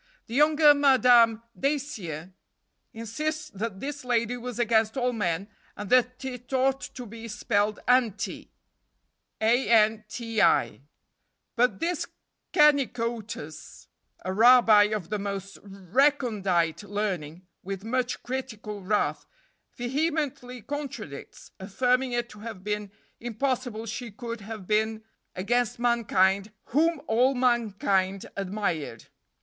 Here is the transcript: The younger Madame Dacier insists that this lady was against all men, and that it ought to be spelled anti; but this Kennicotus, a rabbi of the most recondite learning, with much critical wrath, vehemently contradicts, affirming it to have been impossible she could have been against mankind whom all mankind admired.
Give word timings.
The 0.25 0.33
younger 0.33 0.73
Madame 0.73 1.43
Dacier 1.55 2.33
insists 2.91 3.51
that 3.51 3.79
this 3.79 4.03
lady 4.03 4.35
was 4.35 4.57
against 4.57 4.97
all 4.97 5.13
men, 5.13 5.47
and 5.77 5.91
that 5.91 6.25
it 6.25 6.51
ought 6.51 6.81
to 6.95 7.05
be 7.05 7.27
spelled 7.27 7.77
anti; 7.87 8.51
but 9.39 10.09
this 11.79 12.07
Kennicotus, 12.51 13.85
a 14.25 14.33
rabbi 14.33 14.85
of 14.85 15.09
the 15.11 15.19
most 15.19 15.59
recondite 15.61 16.81
learning, 16.81 17.45
with 17.61 17.83
much 17.83 18.23
critical 18.23 18.81
wrath, 18.81 19.27
vehemently 19.75 20.63
contradicts, 20.63 21.51
affirming 21.59 22.11
it 22.13 22.27
to 22.29 22.39
have 22.39 22.63
been 22.63 22.89
impossible 23.19 23.85
she 23.85 24.09
could 24.09 24.41
have 24.41 24.65
been 24.65 25.03
against 25.35 25.77
mankind 25.77 26.51
whom 26.69 26.99
all 27.05 27.35
mankind 27.35 28.25
admired. 28.35 29.05